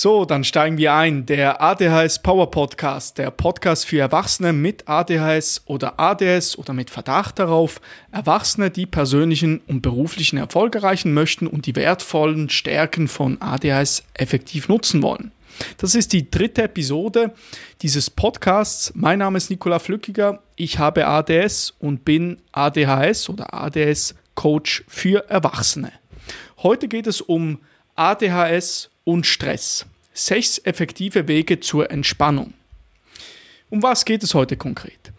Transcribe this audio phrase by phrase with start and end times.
[0.00, 1.26] So, dann steigen wir ein.
[1.26, 7.40] Der ADHS Power Podcast, der Podcast für Erwachsene mit ADHS oder ADS oder mit Verdacht
[7.40, 7.80] darauf,
[8.12, 14.68] Erwachsene, die persönlichen und beruflichen Erfolg erreichen möchten und die wertvollen Stärken von ADHS effektiv
[14.68, 15.32] nutzen wollen.
[15.78, 17.34] Das ist die dritte Episode
[17.82, 18.92] dieses Podcasts.
[18.94, 20.44] Mein Name ist Nikola Flückiger.
[20.54, 25.90] Ich habe ADS und bin ADHS oder ADS Coach für Erwachsene.
[26.62, 27.58] Heute geht es um
[27.96, 29.86] ADHS und Stress.
[30.18, 32.52] Sechs effektive Wege zur Entspannung.
[33.70, 35.12] Um was geht es heute konkret?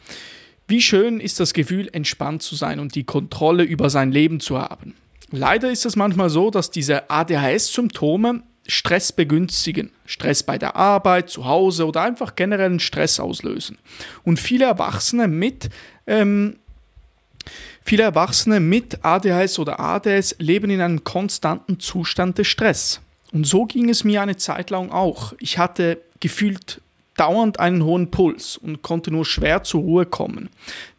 [0.67, 4.59] Wie schön ist das Gefühl, entspannt zu sein und die Kontrolle über sein Leben zu
[4.59, 4.95] haben.
[5.31, 9.91] Leider ist es manchmal so, dass diese ADHS-Symptome Stress begünstigen.
[10.05, 13.77] Stress bei der Arbeit, zu Hause oder einfach generellen Stress auslösen.
[14.23, 15.69] Und viele Erwachsene mit
[16.07, 16.57] ähm,
[17.85, 22.99] Viele Erwachsene mit ADHS oder ADS leben in einem konstanten Zustand des Stress.
[23.31, 25.33] Und so ging es mir eine Zeit lang auch.
[25.39, 26.81] Ich hatte gefühlt
[27.15, 30.49] dauernd einen hohen Puls und konnte nur schwer zur Ruhe kommen.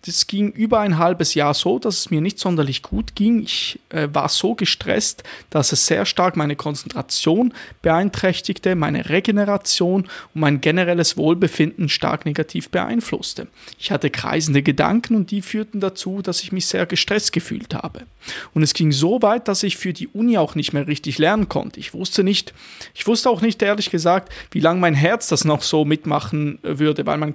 [0.06, 3.42] Das ging über ein halbes Jahr so, dass es mir nicht sonderlich gut ging.
[3.42, 10.40] Ich äh, war so gestresst, dass es sehr stark meine Konzentration beeinträchtigte, meine Regeneration und
[10.40, 13.48] mein generelles Wohlbefinden stark negativ beeinflusste.
[13.78, 18.06] Ich hatte kreisende Gedanken und die führten dazu, dass ich mich sehr gestresst gefühlt habe.
[18.54, 21.50] Und es ging so weit, dass ich für die Uni auch nicht mehr richtig lernen
[21.50, 21.78] konnte.
[21.78, 22.54] Ich wusste nicht,
[22.94, 27.04] ich wusste auch nicht ehrlich gesagt, wie lange mein Herz das noch so mitmachen würde,
[27.04, 27.34] weil mein,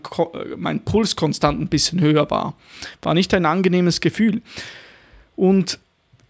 [0.57, 2.54] mein Puls konstant ein bisschen höher war.
[3.01, 4.41] War nicht ein angenehmes Gefühl.
[5.35, 5.79] Und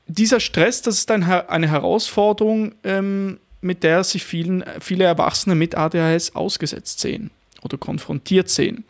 [0.08, 6.36] dieser Stress, das ist eine Herausforderung, ähm, mit der sich vielen, viele Erwachsene mit ADHS
[6.36, 7.32] ausgesetzt sehen
[7.64, 8.86] oder konfrontiert sehen.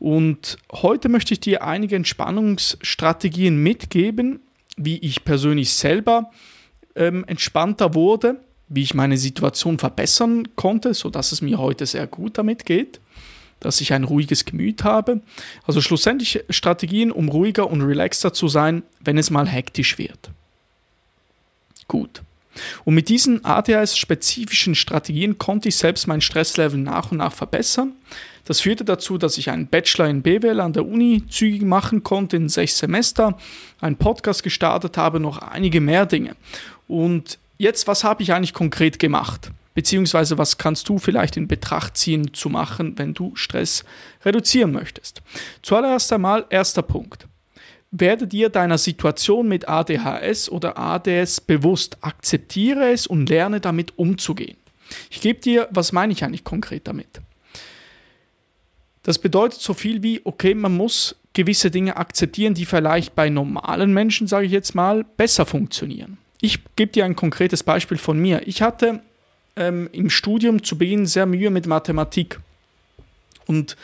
[0.00, 4.40] Und heute möchte ich dir einige Entspannungsstrategien mitgeben,
[4.76, 6.30] wie ich persönlich selber
[6.96, 12.38] ähm, entspannter wurde, wie ich meine Situation verbessern konnte, sodass es mir heute sehr gut
[12.38, 13.00] damit geht
[13.64, 15.20] dass ich ein ruhiges Gemüt habe.
[15.66, 20.30] Also schlussendlich Strategien, um ruhiger und relaxter zu sein, wenn es mal hektisch wird.
[21.88, 22.22] Gut.
[22.84, 27.92] Und mit diesen ADHS-spezifischen Strategien konnte ich selbst mein Stresslevel nach und nach verbessern.
[28.44, 32.36] Das führte dazu, dass ich einen Bachelor in BWL an der Uni zügig machen konnte
[32.36, 33.38] in sechs Semester,
[33.80, 36.36] einen Podcast gestartet habe, noch einige mehr Dinge.
[36.86, 39.50] Und jetzt, was habe ich eigentlich konkret gemacht?
[39.74, 43.84] Beziehungsweise was kannst du vielleicht in Betracht ziehen zu machen, wenn du Stress
[44.24, 45.20] reduzieren möchtest?
[45.62, 47.26] Zuallererst einmal erster Punkt.
[47.90, 54.56] Werde dir deiner Situation mit ADHS oder ADS bewusst, akzeptiere es und lerne damit umzugehen.
[55.10, 57.20] Ich gebe dir, was meine ich eigentlich konkret damit?
[59.02, 63.92] Das bedeutet so viel wie, okay, man muss gewisse Dinge akzeptieren, die vielleicht bei normalen
[63.92, 66.18] Menschen, sage ich jetzt mal, besser funktionieren.
[66.40, 68.46] Ich gebe dir ein konkretes Beispiel von mir.
[68.46, 69.00] Ich hatte
[69.56, 72.40] ähm, im Studium zu Beginn sehr Mühe mit Mathematik.
[73.46, 73.76] Und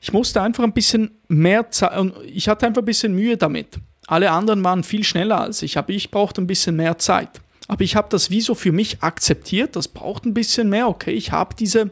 [0.00, 1.92] ich musste einfach ein bisschen mehr Zeit,
[2.24, 3.78] ich hatte einfach ein bisschen Mühe damit.
[4.06, 7.40] Alle anderen waren viel schneller als ich, aber ich brauchte ein bisschen mehr Zeit.
[7.68, 10.88] Aber ich habe das wie so für mich akzeptiert, das braucht ein bisschen mehr.
[10.88, 11.90] Okay, ich habe diese,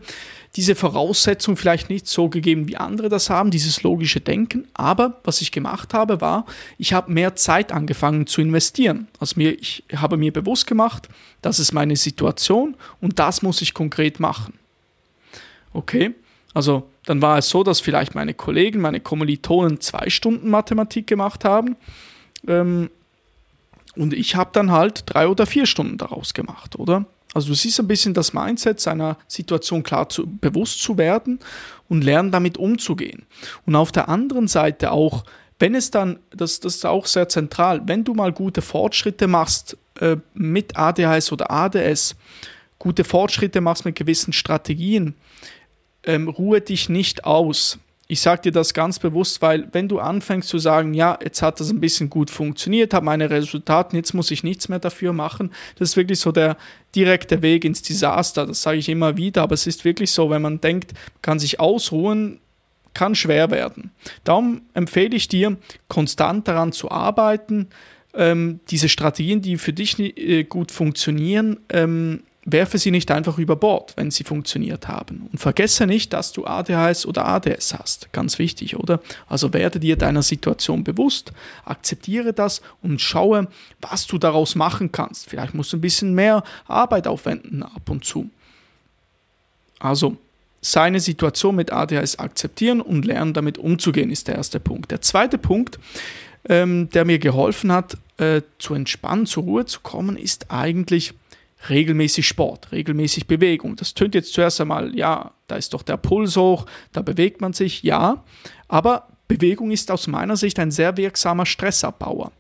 [0.57, 4.69] diese Voraussetzung vielleicht nicht so gegeben, wie andere das haben, dieses logische Denken.
[4.75, 6.47] Aber was ich gemacht habe, war,
[6.79, 9.09] ich habe mehr Zeit angefangen zu investieren.
[9.19, 11.09] Also mir, ich habe mir bewusst gemacht,
[11.43, 14.55] das ist meine Situation und das muss ich konkret machen.
[15.73, 16.15] Okay,
[16.53, 21.45] also dann war es so, dass vielleicht meine Kollegen, meine Kommilitonen zwei Stunden Mathematik gemacht
[21.45, 21.77] haben.
[22.47, 22.91] Ähm,
[23.97, 27.07] und ich habe dann halt drei oder vier Stunden daraus gemacht, oder?
[27.35, 31.41] Also du siehst ein bisschen das Mindset seiner Situation klar zu, bewusst zu werden
[31.89, 33.27] und lernen damit umzugehen.
[33.67, 35.25] Und auf der anderen Seite auch,
[35.59, 39.77] wenn es dann, das, das ist auch sehr zentral, wenn du mal gute Fortschritte machst
[40.01, 42.17] äh, mit ADHS oder ADS,
[42.79, 45.15] gute Fortschritte machst mit gewissen Strategien,
[46.05, 50.49] ähm, ruhe dich nicht aus ich sage dir das ganz bewusst, weil wenn du anfängst
[50.49, 54.31] zu sagen, ja, jetzt hat das ein bisschen gut funktioniert, habe meine Resultate, jetzt muss
[54.31, 56.57] ich nichts mehr dafür machen, das ist wirklich so der
[56.95, 58.47] direkte Weg ins Desaster.
[58.47, 60.93] Das sage ich immer wieder, aber es ist wirklich so, wenn man denkt,
[61.23, 62.41] kann sich ausruhen,
[62.93, 63.91] kann schwer werden.
[64.23, 65.57] Darum empfehle ich dir,
[65.89, 67.69] konstant daran zu arbeiten,
[68.15, 73.57] ähm, diese Strategien, die für dich äh, gut funktionieren, ähm, werfe sie nicht einfach über
[73.57, 75.29] Bord, wenn sie funktioniert haben.
[75.33, 78.13] Und vergesse nicht, dass du ADHS oder ADS hast.
[78.13, 79.01] Ganz wichtig, oder?
[79.29, 81.33] Also werde dir deiner Situation bewusst,
[81.65, 83.49] akzeptiere das und schaue,
[83.81, 85.29] was du daraus machen kannst.
[85.31, 88.31] Vielleicht musst du ein bisschen mehr Arbeit aufwenden ab und zu.
[89.79, 90.17] Also,
[90.61, 94.91] seine Situation mit ADHS akzeptieren und lernen, damit umzugehen, ist der erste Punkt.
[94.91, 95.79] Der zweite Punkt,
[96.49, 101.13] ähm, der mir geholfen hat, äh, zu entspannen, zur Ruhe zu kommen, ist eigentlich
[101.69, 103.77] regelmäßig Sport, regelmäßig Bewegung.
[103.77, 107.53] Das tönt jetzt zuerst einmal, ja, da ist doch der Puls hoch, da bewegt man
[107.53, 108.25] sich, ja,
[108.69, 112.33] aber Bewegung ist aus meiner Sicht ein sehr wirksamer Stressabbauer.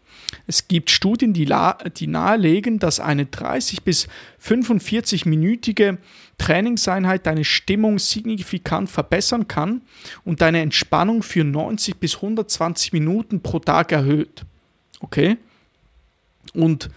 [0.47, 1.51] Es gibt Studien, die,
[1.97, 4.09] die nahelegen, dass eine 30 bis
[4.43, 5.99] 45-minütige
[6.39, 9.83] Trainingseinheit deine Stimmung signifikant verbessern kann
[10.25, 14.45] und deine Entspannung für 90 bis 120 Minuten pro Tag erhöht.
[15.01, 15.37] Okay?
[16.53, 16.91] Und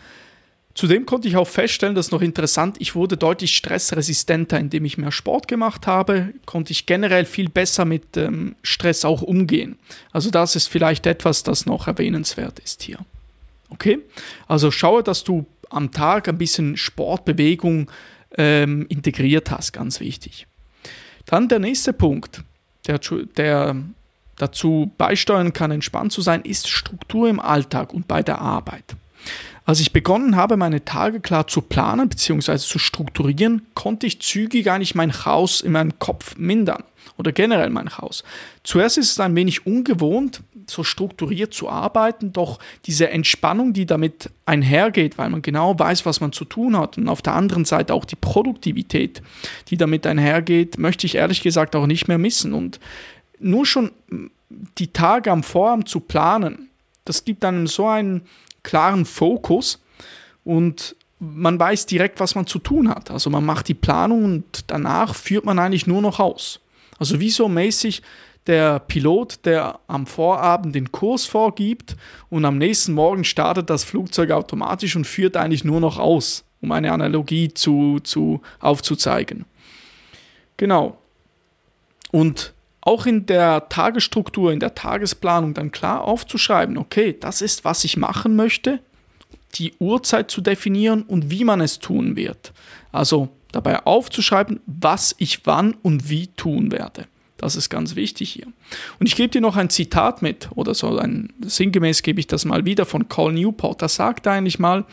[0.77, 4.99] Zudem konnte ich auch feststellen, das ist noch interessant, ich wurde deutlich stressresistenter, indem ich
[4.99, 9.79] mehr Sport gemacht habe, konnte ich generell viel besser mit ähm, Stress auch umgehen.
[10.11, 12.99] Also das ist vielleicht etwas, das noch erwähnenswert ist hier.
[13.69, 13.97] Okay?
[14.47, 17.89] Also schaue, dass du am Tag ein bisschen Sportbewegung
[18.37, 20.45] ähm, integriert hast, ganz wichtig.
[21.25, 22.43] Dann der nächste Punkt,
[22.85, 22.99] der,
[23.35, 23.77] der
[24.35, 28.95] dazu beisteuern kann, entspannt zu sein, ist Struktur im Alltag und bei der Arbeit.
[29.67, 32.55] Als ich begonnen habe, meine Tage klar zu planen bzw.
[32.57, 36.85] zu strukturieren, konnte ich zügig eigentlich mein Chaos in meinem Kopf mindern
[37.17, 38.23] oder generell mein Chaos.
[38.63, 44.29] Zuerst ist es ein wenig ungewohnt, so strukturiert zu arbeiten, doch diese Entspannung, die damit
[44.45, 47.93] einhergeht, weil man genau weiß, was man zu tun hat und auf der anderen Seite
[47.93, 49.21] auch die Produktivität,
[49.67, 52.79] die damit einhergeht, möchte ich ehrlich gesagt auch nicht mehr missen und
[53.37, 53.91] nur schon
[54.77, 56.69] die Tage am Vorabend zu planen,
[57.03, 58.21] das gibt einem so einen
[58.63, 59.79] klaren Fokus
[60.43, 63.09] und man weiß direkt, was man zu tun hat.
[63.09, 66.59] Also man macht die Planung und danach führt man eigentlich nur noch aus.
[66.99, 68.01] Also wie so mäßig
[68.45, 71.95] der Pilot, der am Vorabend den Kurs vorgibt
[72.29, 76.71] und am nächsten Morgen startet das Flugzeug automatisch und führt eigentlich nur noch aus, um
[76.71, 79.45] eine Analogie zu, zu aufzuzeigen.
[80.55, 80.97] Genau.
[82.11, 82.53] Und
[82.87, 87.97] auch in der Tagesstruktur, in der Tagesplanung dann klar aufzuschreiben, okay, das ist, was ich
[87.97, 88.79] machen möchte,
[89.55, 92.53] die Uhrzeit zu definieren und wie man es tun wird.
[92.93, 97.07] Also dabei aufzuschreiben, was ich wann und wie tun werde.
[97.35, 98.47] Das ist ganz wichtig hier.
[98.99, 102.45] Und ich gebe dir noch ein Zitat mit, oder so ein, sinngemäß gebe ich das
[102.45, 103.81] mal wieder von Col Newport.
[103.81, 104.85] Da sagt eigentlich mal,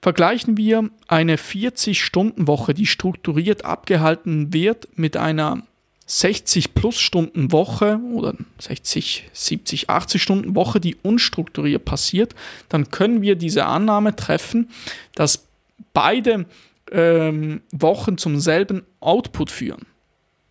[0.00, 5.64] vergleichen wir eine 40-Stunden-Woche, die strukturiert abgehalten wird, mit einer
[6.10, 12.34] 60 plus Stunden Woche oder 60, 70, 80 Stunden Woche, die unstrukturiert passiert,
[12.68, 14.70] dann können wir diese Annahme treffen,
[15.14, 15.46] dass
[15.92, 16.46] beide
[16.90, 19.86] ähm, Wochen zum selben Output führen.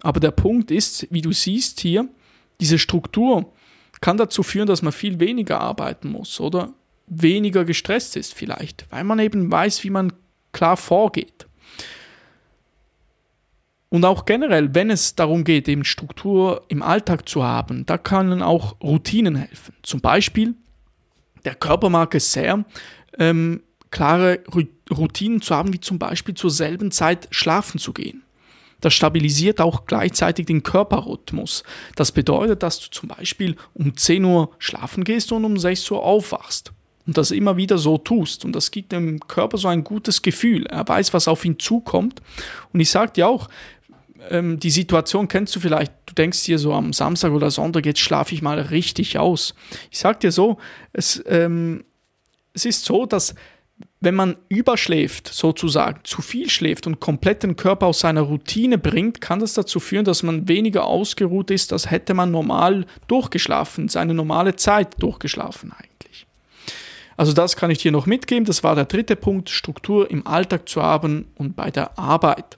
[0.02, 2.08] Aber der Punkt ist, wie du siehst hier,
[2.62, 3.52] diese Struktur
[4.00, 6.72] kann dazu führen, dass man viel weniger arbeiten muss oder
[7.08, 10.14] weniger gestresst ist vielleicht, weil man eben weiß, wie man
[10.54, 11.49] klar vorgeht.
[13.90, 18.44] Und auch generell, wenn es darum geht, eben Struktur im Alltag zu haben, da können
[18.44, 19.74] auch Routinen helfen.
[19.82, 20.54] Zum Beispiel,
[21.44, 22.64] der Körper mag es sehr,
[23.18, 24.40] ähm, klare
[24.92, 28.24] Routinen zu haben, wie zum Beispiel zur selben Zeit schlafen zu gehen.
[28.82, 31.64] Das stabilisiert auch gleichzeitig den Körperrhythmus.
[31.96, 36.04] Das bedeutet, dass du zum Beispiel um 10 Uhr schlafen gehst und um 6 Uhr
[36.04, 36.72] aufwachst.
[37.06, 38.46] Und das immer wieder so tust.
[38.46, 40.66] Und das gibt dem Körper so ein gutes Gefühl.
[40.68, 42.22] Er weiß, was auf ihn zukommt.
[42.72, 43.50] Und ich sage dir auch,
[44.30, 48.00] ähm, die Situation kennst du vielleicht, du denkst dir so am Samstag oder Sonntag, jetzt
[48.00, 49.56] schlafe ich mal richtig aus.
[49.92, 50.58] Ich sag dir so,
[50.94, 51.84] es, ähm,
[52.54, 53.36] es ist so, dass
[54.02, 59.22] wenn man überschläft, sozusagen, zu viel schläft und komplett den Körper aus seiner Routine bringt,
[59.22, 64.14] kann das dazu führen, dass man weniger ausgeruht ist, als hätte man normal durchgeschlafen, seine
[64.14, 66.28] normale Zeit durchgeschlafen eigentlich.
[67.18, 68.46] Also das kann ich dir noch mitgeben.
[68.46, 72.58] Das war der dritte Punkt, Struktur im Alltag zu haben und bei der Arbeit.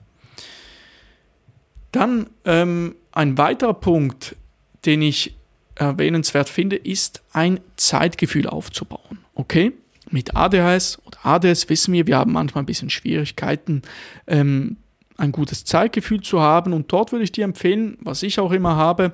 [1.92, 4.36] Dann ähm, ein weiterer Punkt,
[4.84, 5.36] den ich
[5.74, 9.18] erwähnenswert finde, ist ein Zeitgefühl aufzubauen.
[9.34, 9.72] Okay?
[10.10, 13.82] Mit ADHS oder ADS wissen wir, wir haben manchmal ein bisschen Schwierigkeiten,
[14.26, 14.76] ähm,
[15.16, 16.72] ein gutes Zeitgefühl zu haben.
[16.72, 19.12] Und dort würde ich dir empfehlen, was ich auch immer habe,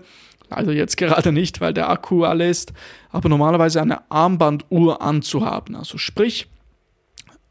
[0.50, 2.72] leider jetzt gerade nicht, weil der Akku alle ist,
[3.10, 5.76] aber normalerweise eine Armbanduhr anzuhaben.
[5.76, 6.48] Also sprich,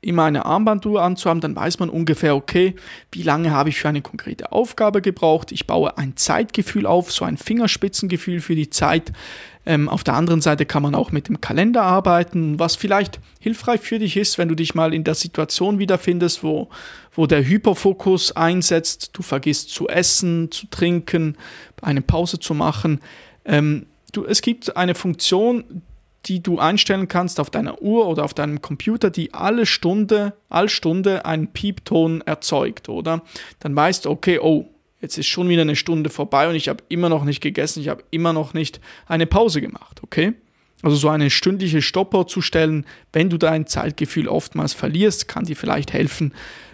[0.01, 2.75] immer eine Armbanduhr anzuhaben, dann weiß man ungefähr, okay,
[3.12, 5.51] wie lange habe ich für eine konkrete Aufgabe gebraucht.
[5.51, 9.12] Ich baue ein Zeitgefühl auf, so ein Fingerspitzengefühl für die Zeit.
[9.66, 13.82] Ähm, auf der anderen Seite kann man auch mit dem Kalender arbeiten, was vielleicht hilfreich
[13.82, 16.70] für dich ist, wenn du dich mal in der Situation wiederfindest, wo,
[17.13, 21.36] wo der Hyperfokus einsetzt, du vergisst zu essen, zu trinken,
[21.82, 23.01] eine Pause zu machen.
[23.44, 25.82] Ähm, du, es gibt eine Funktion,
[26.28, 30.70] die du einstellen kannst auf deiner Uhr oder auf deinem Computer, die alle Stunde, all
[30.70, 33.24] Stunde einen Piepton erzeugt, oder?
[33.60, 34.68] Dann weißt du, okay, oh,
[35.02, 37.88] jetzt ist schon wieder eine Stunde vorbei und ich habe immer noch nicht gegessen, ich
[37.88, 40.34] habe immer noch nicht eine Pause gemacht, okay?
[40.84, 45.56] Also so eine stündliche Stopper zu stellen, wenn du dein Zeitgefühl oftmals verlierst, kann dir
[45.56, 46.34] vielleicht helfen,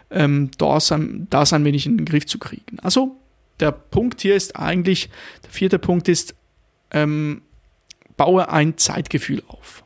[0.09, 2.79] ähm, das, ein, das ein wenig in den Griff zu kriegen.
[2.81, 3.15] Also
[3.59, 5.09] der Punkt hier ist eigentlich,
[5.43, 6.35] der vierte Punkt ist,
[6.91, 7.43] ähm,
[8.17, 9.83] baue ein Zeitgefühl auf.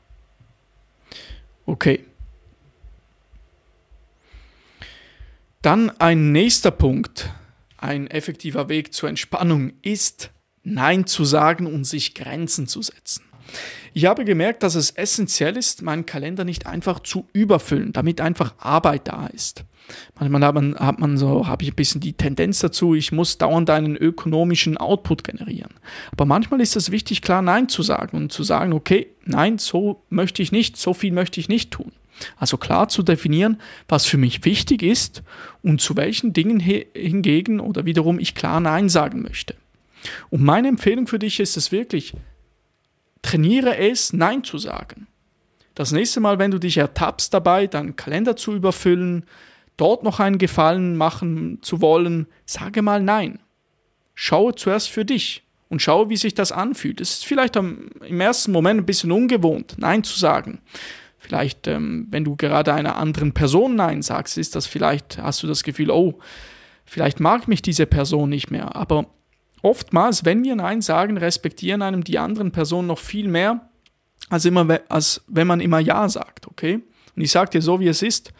[1.65, 2.05] Okay.
[5.61, 7.31] Dann ein nächster Punkt,
[7.77, 10.31] ein effektiver Weg zur Entspannung ist,
[10.63, 13.26] Nein zu sagen und sich Grenzen zu setzen.
[13.93, 18.53] Ich habe gemerkt, dass es essentiell ist, meinen Kalender nicht einfach zu überfüllen, damit einfach
[18.59, 19.63] Arbeit da ist.
[20.19, 23.37] Manchmal hat man, hat man so, habe ich ein bisschen die Tendenz dazu, ich muss
[23.37, 25.73] dauernd einen ökonomischen Output generieren.
[26.11, 30.03] Aber manchmal ist es wichtig, klar Nein zu sagen und zu sagen, okay, nein, so
[30.09, 31.91] möchte ich nicht, so viel möchte ich nicht tun.
[32.35, 35.23] Also klar zu definieren, was für mich wichtig ist
[35.61, 39.55] und zu welchen Dingen hingegen oder wiederum ich klar Nein sagen möchte.
[40.29, 42.13] Und meine Empfehlung für dich ist es wirklich,
[43.27, 45.07] trainiere es, Nein zu sagen.
[45.75, 49.25] Das nächste Mal, wenn du dich ertappst dabei, deinen Kalender zu überfüllen,
[49.75, 53.39] dort noch einen Gefallen machen zu wollen, sage mal Nein.
[54.15, 57.01] Schaue zuerst für dich und schaue, wie sich das anfühlt.
[57.01, 60.61] Es ist vielleicht am, im ersten Moment ein bisschen ungewohnt, Nein zu sagen.
[61.19, 65.47] Vielleicht, ähm, wenn du gerade einer anderen Person Nein sagst, ist das vielleicht, hast du
[65.47, 66.17] das Gefühl, oh,
[66.85, 68.75] vielleicht mag mich diese Person nicht mehr.
[68.77, 69.07] Aber
[69.67, 73.69] oftmals, wenn wir Nein sagen, respektieren einem die anderen Personen noch viel mehr,
[74.29, 76.79] als, immer, als wenn man immer Ja sagt, okay?
[77.15, 78.31] Und ich sage dir so, wie es ist,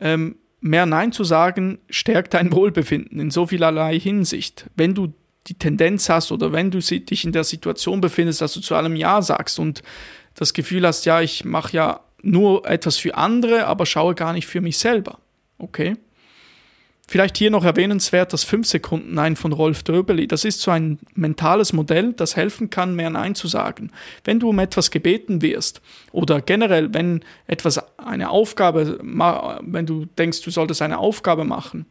[0.00, 4.66] ähm, mehr Nein zu sagen, stärkt dein Wohlbefinden in so vielerlei Hinsicht.
[4.76, 5.12] Wenn du
[5.46, 8.96] die Tendenz hast oder wenn du dich in der Situation befindest, dass du zu allem
[8.96, 9.82] Ja sagst und
[10.34, 14.46] das Gefühl hast, ja, ich mache ja nur etwas für andere, aber schaue gar nicht
[14.46, 15.20] für mich selber.
[15.58, 15.96] Okay?
[17.08, 20.26] Vielleicht hier noch erwähnenswert das 5-Sekunden-Nein von Rolf Döbeli.
[20.26, 23.92] Das ist so ein mentales Modell, das helfen kann, mehr Nein zu sagen.
[24.24, 30.42] Wenn du um etwas gebeten wirst oder generell, wenn etwas eine Aufgabe, wenn du denkst,
[30.42, 31.86] du solltest eine Aufgabe machen,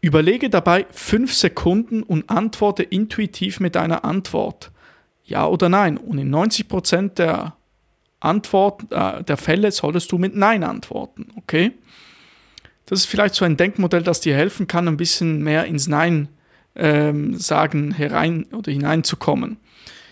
[0.00, 4.72] überlege dabei 5 Sekunden und antworte intuitiv mit einer Antwort.
[5.24, 5.96] Ja oder nein.
[5.96, 7.56] Und in 90% der
[8.18, 11.72] Antwort, äh, der Fälle solltest du mit Nein antworten, okay?
[12.86, 16.28] Das ist vielleicht so ein Denkmodell, das dir helfen kann, ein bisschen mehr ins Nein
[16.76, 19.58] ähm, sagen herein oder hineinzukommen.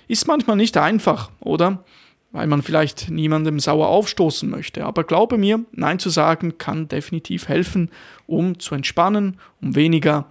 [0.09, 1.85] Ist manchmal nicht einfach, oder?
[2.33, 4.85] Weil man vielleicht niemandem sauer aufstoßen möchte.
[4.85, 7.91] Aber glaube mir, Nein zu sagen kann definitiv helfen,
[8.27, 10.27] um zu entspannen, um weniger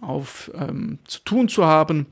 [0.00, 2.06] auf ähm, zu tun zu haben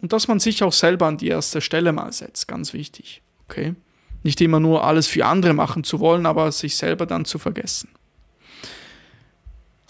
[0.00, 2.48] und dass man sich auch selber an die erste Stelle mal setzt.
[2.48, 3.22] Ganz wichtig.
[3.48, 3.74] Okay?
[4.22, 7.88] Nicht immer nur alles für andere machen zu wollen, aber sich selber dann zu vergessen.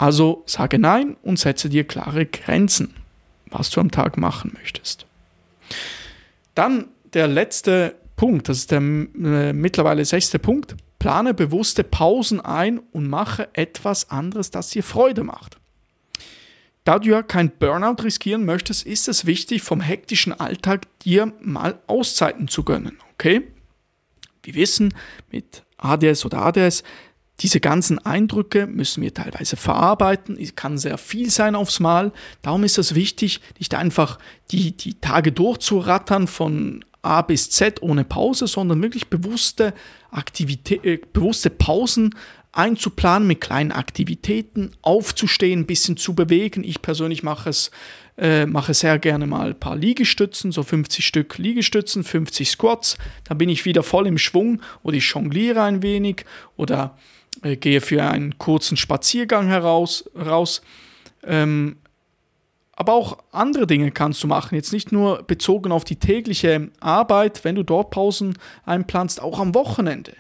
[0.03, 2.93] Also sage Nein und setze dir klare Grenzen,
[3.51, 5.07] was du am Tag machen möchtest.
[6.57, 10.75] Dann der letzte Punkt, das ist der äh, mittlerweile sechste Punkt.
[10.99, 15.59] Plane bewusste Pausen ein und mache etwas anderes, das dir Freude macht.
[16.83, 21.79] Da du ja kein Burnout riskieren möchtest, ist es wichtig, vom hektischen Alltag dir mal
[21.87, 22.99] Auszeiten zu gönnen.
[23.13, 23.47] Okay?
[24.43, 24.95] Wir wissen,
[25.31, 26.83] mit ADS oder ADS
[27.43, 30.39] diese ganzen Eindrücke müssen wir teilweise verarbeiten.
[30.41, 32.13] Es kann sehr viel sein aufs Mal.
[32.43, 34.19] Darum ist es wichtig, nicht einfach
[34.51, 39.75] die, die Tage durchzurattern von A bis Z ohne Pause, sondern wirklich bewusste,
[40.13, 42.15] Aktivität, äh, bewusste Pausen
[42.53, 46.63] einzuplanen mit kleinen Aktivitäten, aufzustehen, ein bisschen zu bewegen.
[46.63, 47.71] Ich persönlich mache es,
[48.19, 52.99] äh, mache sehr gerne mal ein paar Liegestützen, so 50 Stück Liegestützen, 50 Squats.
[53.25, 56.97] Dann bin ich wieder voll im Schwung oder ich jongliere ein wenig oder
[57.43, 60.63] gehe für einen kurzen Spaziergang heraus, raus.
[61.25, 61.77] Ähm,
[62.75, 64.55] aber auch andere Dinge kannst du machen.
[64.55, 69.55] Jetzt nicht nur bezogen auf die tägliche Arbeit, wenn du dort Pausen einplanst, auch am
[69.55, 70.13] Wochenende.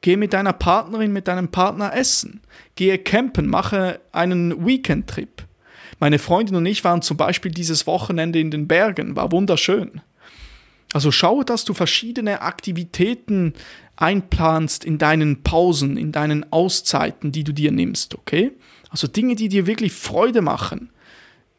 [0.00, 2.40] Gehe mit deiner Partnerin, mit deinem Partner essen.
[2.76, 5.44] Gehe campen, mache einen Weekend-Trip.
[5.98, 10.00] Meine Freundin und ich waren zum Beispiel dieses Wochenende in den Bergen, war wunderschön.
[10.92, 13.52] Also schaue, dass du verschiedene Aktivitäten
[13.96, 18.52] einplanst in deinen Pausen, in deinen Auszeiten, die du dir nimmst, okay?
[18.90, 20.90] Also Dinge, die dir wirklich Freude machen.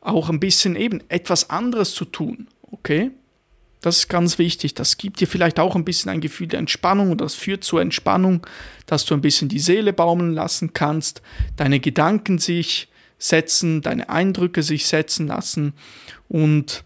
[0.01, 3.11] Auch ein bisschen eben etwas anderes zu tun, okay?
[3.81, 4.73] Das ist ganz wichtig.
[4.73, 7.81] Das gibt dir vielleicht auch ein bisschen ein Gefühl der Entspannung und das führt zur
[7.81, 8.45] Entspannung,
[8.85, 11.21] dass du ein bisschen die Seele baumeln lassen kannst,
[11.55, 15.73] deine Gedanken sich setzen, deine Eindrücke sich setzen lassen
[16.27, 16.83] und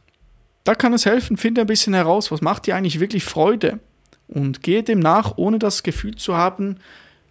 [0.64, 3.80] da kann es helfen, finde ein bisschen heraus, was macht dir eigentlich wirklich Freude
[4.28, 6.78] und gehe dem nach, ohne das Gefühl zu haben,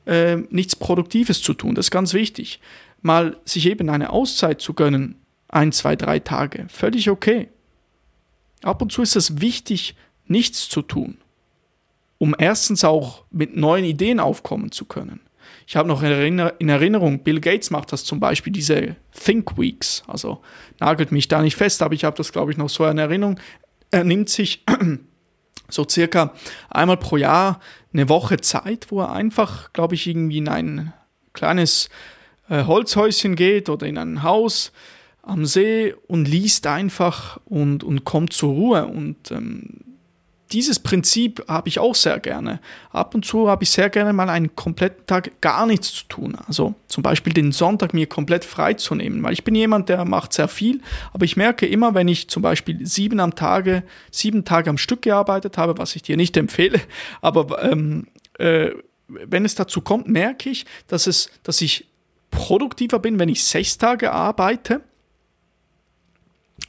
[0.07, 1.75] äh, nichts Produktives zu tun.
[1.75, 2.61] Das ist ganz wichtig.
[3.01, 5.17] Mal sich eben eine Auszeit zu gönnen,
[5.49, 7.49] ein, zwei, drei Tage, völlig okay.
[8.63, 9.97] Ab und zu ist es wichtig,
[10.27, 11.19] nichts zu tun.
[12.23, 15.19] um erstens auch mit neuen Ideen aufkommen zu können.
[15.67, 20.03] Ich habe noch in Erinnerung, Bill Gates macht das zum Beispiel, diese Think Weeks.
[20.07, 20.43] Also
[20.81, 23.39] nagelt mich da nicht fest, aber ich habe das, glaube ich, noch so in Erinnerung.
[23.91, 24.65] Er nimmt sich
[25.69, 26.35] so circa
[26.71, 27.61] einmal pro Jahr
[27.93, 30.93] eine Woche Zeit, wo er einfach, glaube ich, irgendwie in ein
[31.33, 31.89] kleines
[32.49, 34.73] äh, Holzhäuschen geht oder in ein Haus
[35.23, 38.87] am See und liest einfach und, und kommt zur Ruhe.
[38.87, 39.92] Und ähm,
[40.53, 42.61] dieses Prinzip habe ich auch sehr gerne.
[42.91, 46.37] Ab und zu habe ich sehr gerne mal einen kompletten Tag gar nichts zu tun.
[46.47, 50.05] Also zum Beispiel den Sonntag mir komplett frei zu nehmen, weil ich bin jemand, der
[50.05, 50.81] macht sehr viel,
[51.13, 55.03] aber ich merke immer, wenn ich zum Beispiel sieben am Tage, sieben Tage am Stück
[55.03, 56.81] gearbeitet habe, was ich dir nicht empfehle,
[57.21, 58.07] aber ähm,
[58.39, 58.71] äh,
[59.09, 61.89] wenn es dazu kommt, merke ich, dass es, dass ich
[62.31, 64.81] produktiver bin, wenn ich sechs Tage arbeite.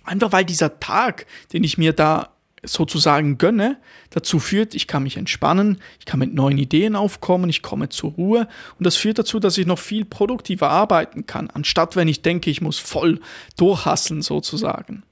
[0.03, 2.32] Einfach weil dieser Tag, den ich mir da
[2.63, 3.77] sozusagen gönne,
[4.10, 8.12] dazu führt, ich kann mich entspannen, ich kann mit neuen Ideen aufkommen, ich komme zur
[8.12, 8.48] Ruhe
[8.79, 12.50] und das führt dazu, dass ich noch viel produktiver arbeiten kann, anstatt wenn ich denke,
[12.50, 13.20] ich muss voll
[13.58, 15.03] durchhasseln sozusagen.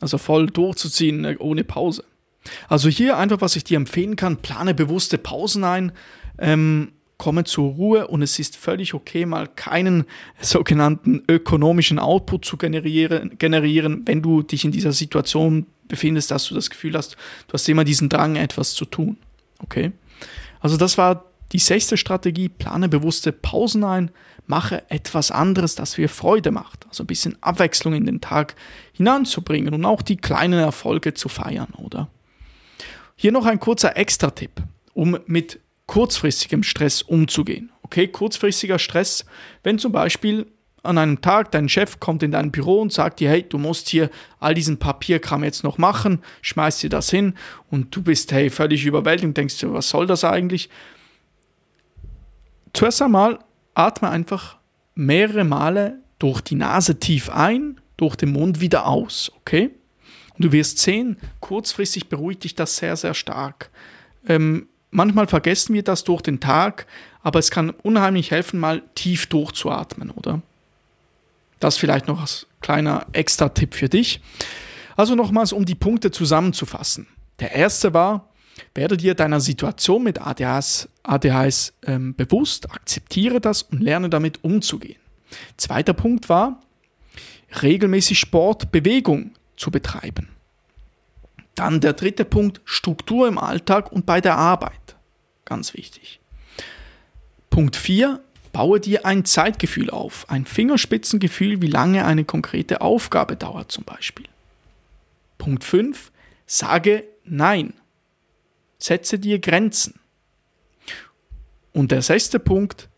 [0.00, 2.04] Also voll durchzuziehen äh, ohne Pause.
[2.68, 5.92] Also hier einfach, was ich dir empfehlen kann, plane bewusste Pausen ein,
[6.38, 10.04] ähm, komme zur Ruhe und es ist völlig okay, mal keinen
[10.40, 16.54] sogenannten ökonomischen Output zu generieren, generieren, wenn du dich in dieser Situation befindest, dass du
[16.54, 17.16] das Gefühl hast,
[17.48, 19.18] du hast immer diesen Drang, etwas zu tun.
[19.58, 19.92] Okay?
[20.60, 24.10] Also das war die sechste Strategie, plane bewusste Pausen ein,
[24.46, 26.86] mache etwas anderes, das dir Freude macht.
[26.88, 28.54] Also ein bisschen Abwechslung in den Tag
[28.92, 32.08] hineinzubringen und auch die kleinen Erfolge zu feiern, oder?
[33.16, 34.62] Hier noch ein kurzer Extra-Tipp,
[34.94, 35.58] um mit
[35.88, 37.72] kurzfristigem Stress umzugehen.
[37.82, 39.24] Okay, kurzfristiger Stress,
[39.64, 40.46] wenn zum Beispiel
[40.84, 43.88] an einem Tag dein Chef kommt in dein Büro und sagt dir, hey, du musst
[43.88, 47.34] hier all diesen Papierkram jetzt noch machen, schmeißt dir das hin
[47.70, 50.68] und du bist, hey, völlig überwältigt und denkst dir, was soll das eigentlich?
[52.74, 53.38] Zuerst einmal
[53.74, 54.58] atme einfach
[54.94, 59.70] mehrere Male durch die Nase tief ein, durch den Mund wieder aus, okay?
[60.34, 63.70] Und du wirst sehen, kurzfristig beruhigt dich das sehr, sehr stark.
[64.28, 66.86] Ähm, manchmal vergessen wir das durch den Tag,
[67.22, 70.42] aber es kann unheimlich helfen, mal tief durchzuatmen, oder?
[71.60, 74.20] Das vielleicht noch als kleiner Extra-Tipp für dich.
[74.96, 77.06] Also nochmals, um die Punkte zusammenzufassen.
[77.40, 78.28] Der erste war,
[78.74, 84.98] werde dir deiner Situation mit ADHS, ADHS ähm, bewusst, akzeptiere das und lerne damit umzugehen.
[85.56, 86.60] Zweiter Punkt war,
[87.62, 90.28] regelmäßig Sport, Bewegung zu betreiben.
[91.58, 94.96] Dann der dritte Punkt, Struktur im Alltag und bei der Arbeit.
[95.44, 96.20] Ganz wichtig.
[97.50, 98.20] Punkt 4,
[98.52, 104.26] baue dir ein Zeitgefühl auf, ein Fingerspitzengefühl, wie lange eine konkrete Aufgabe dauert zum Beispiel.
[105.36, 106.12] Punkt 5,
[106.46, 107.74] sage Nein.
[108.78, 109.98] Setze dir Grenzen.
[111.72, 112.88] Und der sechste Punkt,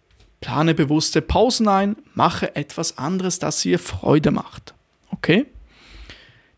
[0.42, 4.75] plane bewusste Pausen ein, mache etwas anderes, das dir Freude macht.
[5.11, 5.46] Okay?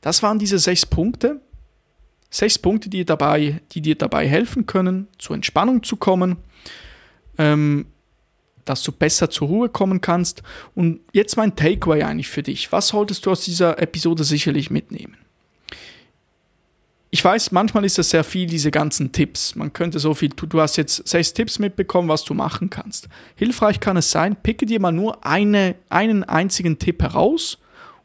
[0.00, 1.40] Das waren diese sechs Punkte.
[2.32, 6.38] Sechs Punkte, die, dabei, die dir dabei helfen können, zur Entspannung zu kommen,
[7.36, 7.84] ähm,
[8.64, 10.42] dass du besser zur Ruhe kommen kannst.
[10.74, 12.72] Und jetzt mein Takeaway eigentlich für dich.
[12.72, 15.18] Was solltest du aus dieser Episode sicherlich mitnehmen?
[17.10, 19.54] Ich weiß, manchmal ist es sehr viel, diese ganzen Tipps.
[19.54, 23.10] Man könnte so viel, du hast jetzt sechs Tipps mitbekommen, was du machen kannst.
[23.36, 27.58] Hilfreich kann es sein, picke dir mal nur eine, einen einzigen Tipp heraus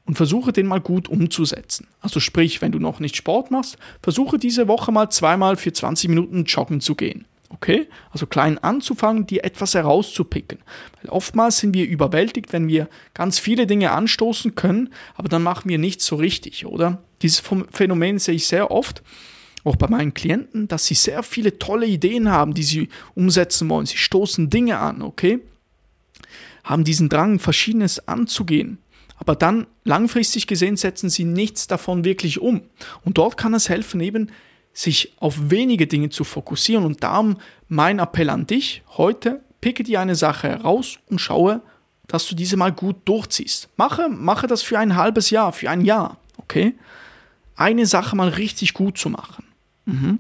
[0.08, 1.88] und versuche den mal gut umzusetzen.
[2.02, 6.10] Also sprich, wenn du noch nicht Sport machst, versuche diese Woche mal zweimal für 20
[6.10, 7.26] Minuten joggen zu gehen.
[7.50, 7.88] Okay?
[8.12, 10.60] Also klein anzufangen, dir etwas herauszupicken.
[11.02, 15.70] Weil oftmals sind wir überwältigt, wenn wir ganz viele Dinge anstoßen können, aber dann machen
[15.70, 17.04] wir nichts so richtig, oder?
[17.22, 19.04] Dieses Phänomen sehe ich sehr oft,
[19.65, 23.86] auch bei meinen Klienten, dass sie sehr viele tolle Ideen haben, die sie umsetzen wollen.
[23.86, 25.39] Sie stoßen Dinge an, okay?
[26.63, 28.78] Haben diesen Drang, Verschiedenes anzugehen
[29.17, 32.62] aber dann langfristig gesehen setzen sie nichts davon wirklich um.
[33.03, 34.32] Und dort kann es helfen, eben
[34.73, 36.86] sich auf wenige Dinge zu fokussieren.
[36.86, 41.62] Und darum mein Appell an dich heute, picke dir eine Sache heraus und schaue,
[42.08, 43.69] dass du diese mal gut durchziehst.
[43.75, 46.75] Mache, mache das für ein halbes Jahr, für ein Jahr, okay?
[47.56, 49.45] Eine Sache mal richtig gut zu machen.
[49.86, 50.19] Mhm.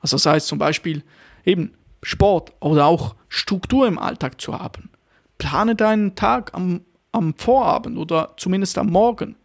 [0.00, 1.02] Also sei es zum Beispiel
[1.44, 1.72] eben
[2.02, 4.90] Sport oder auch Struktur im Alltag zu haben.
[5.38, 9.36] Plane deinen Tag am am Vorabend oder zumindest am Morgen.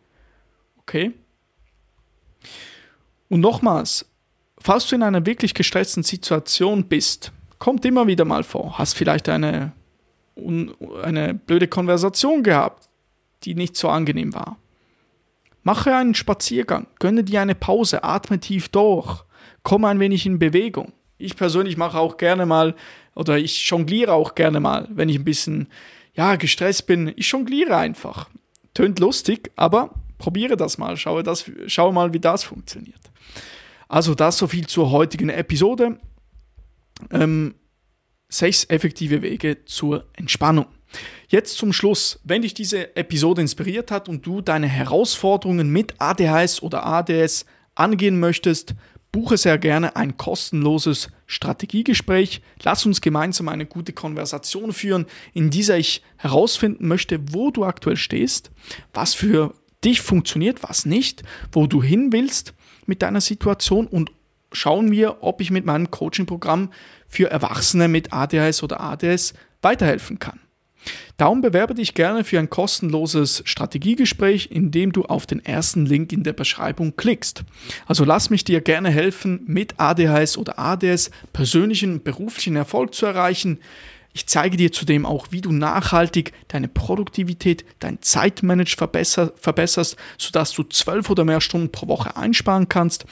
[0.80, 1.12] Okay?
[3.30, 4.06] Und nochmals,
[4.58, 9.30] falls du in einer wirklich gestressten Situation bist, kommt immer wieder mal vor, hast vielleicht
[9.30, 9.72] eine,
[11.02, 12.90] eine blöde Konversation gehabt,
[13.44, 14.58] die nicht so angenehm war.
[15.64, 19.24] Mache einen Spaziergang, gönne dir eine Pause, atme tief durch,
[19.64, 20.92] komm ein wenig in Bewegung.
[21.18, 22.76] Ich persönlich mache auch gerne mal
[23.16, 25.70] oder ich jongliere auch gerne mal, wenn ich ein bisschen
[26.14, 27.14] ja, gestresst bin.
[27.16, 28.30] Ich jongliere einfach.
[28.74, 30.98] Tönt lustig, aber probiere das mal.
[30.98, 33.00] Schaue, das, schaue mal, wie das funktioniert.
[33.88, 36.00] Also das so viel zur heutigen Episode.
[37.12, 37.56] Ähm,
[38.30, 40.68] sechs effektive Wege zur Entspannung.
[41.28, 46.62] Jetzt zum Schluss, wenn dich diese Episode inspiriert hat und du deine Herausforderungen mit ADHS
[46.62, 47.46] oder ADS
[47.76, 48.76] angehen möchtest,
[49.14, 52.42] buche sehr gerne ein kostenloses Strategiegespräch.
[52.64, 57.96] Lass uns gemeinsam eine gute Konversation führen, in dieser ich herausfinden möchte, wo du aktuell
[57.96, 58.52] stehst,
[58.94, 59.54] was für
[59.86, 62.54] dich funktioniert, was nicht, wo du hin willst
[62.86, 64.12] mit deiner Situation und
[64.52, 66.72] schauen wir, ob ich mit meinem Coaching-Programm
[67.08, 70.40] für Erwachsene mit ADHS oder ADS weiterhelfen kann.
[71.18, 76.24] Darum bewerbe dich gerne für ein kostenloses Strategiegespräch, indem du auf den ersten Link in
[76.24, 77.44] der Beschreibung klickst.
[77.86, 83.60] Also lass mich dir gerne helfen, mit ADHS oder ADS persönlichen beruflichen Erfolg zu erreichen.
[84.14, 90.52] Ich zeige dir zudem auch, wie du nachhaltig deine Produktivität, dein Zeitmanagement verbesser, verbesserst, sodass
[90.54, 93.06] du zwölf oder mehr Stunden pro Woche einsparen kannst.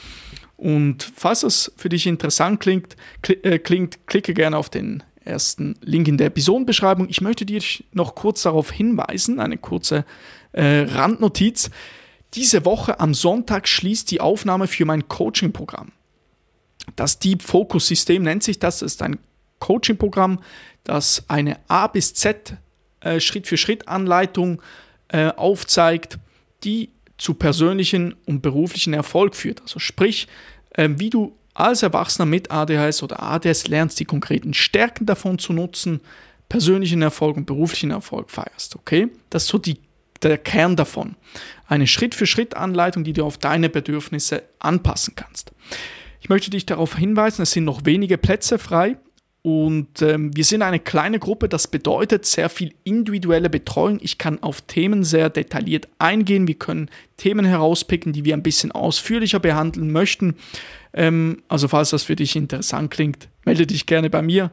[0.56, 6.18] Und falls es für dich interessant klingt, äh, klicke gerne auf den ersten Link in
[6.18, 7.08] der Episodenbeschreibung.
[7.08, 10.04] Ich möchte dir noch kurz darauf hinweisen, eine kurze
[10.52, 11.70] äh, Randnotiz.
[12.34, 15.92] Diese Woche am Sonntag schließt die Aufnahme für mein Coaching-Programm.
[16.96, 18.80] Das Deep Focus System nennt sich das.
[18.80, 19.18] Das ist ein
[19.58, 20.40] Coaching-Programm,
[20.84, 22.56] das eine A bis Z
[23.00, 24.60] äh, Schritt für Schritt Anleitung
[25.08, 26.18] äh, aufzeigt,
[26.64, 29.62] die zu persönlichen und beruflichen Erfolg führt.
[29.62, 30.26] Also sprich,
[30.70, 35.52] äh, wie du als Erwachsener mit ADHS oder ADS lernst, die konkreten Stärken davon zu
[35.52, 36.00] nutzen,
[36.48, 38.76] persönlichen Erfolg und beruflichen Erfolg feierst.
[38.76, 39.08] Okay?
[39.30, 39.78] Das ist so die,
[40.22, 41.16] der Kern davon.
[41.66, 45.52] Eine Schritt-für-Schritt-Anleitung, die du auf deine Bedürfnisse anpassen kannst.
[46.20, 48.96] Ich möchte dich darauf hinweisen, es sind noch wenige Plätze frei.
[49.42, 53.98] Und ähm, wir sind eine kleine Gruppe, das bedeutet sehr viel individuelle Betreuung.
[54.00, 56.46] Ich kann auf Themen sehr detailliert eingehen.
[56.46, 60.36] Wir können Themen herauspicken, die wir ein bisschen ausführlicher behandeln möchten.
[60.92, 64.52] Ähm, also falls das für dich interessant klingt, melde dich gerne bei mir.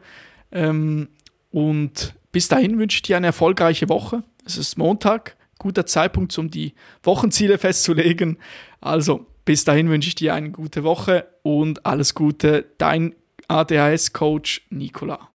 [0.51, 1.09] Ähm,
[1.51, 4.23] und bis dahin wünsche ich dir eine erfolgreiche Woche.
[4.43, 6.73] Es ist Montag, guter Zeitpunkt, um die
[7.03, 8.39] Wochenziele festzulegen.
[8.81, 12.65] Also bis dahin wünsche ich dir eine gute Woche und alles Gute.
[12.79, 13.13] Dein
[13.49, 15.27] ADHS-Coach Nicola.